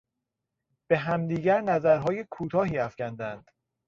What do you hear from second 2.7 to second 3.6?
افکندند.